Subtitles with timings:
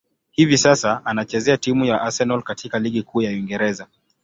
[0.31, 3.87] Hivi sasa, anachezea timu ya Arsenal katika ligi kuu ya Uingereza.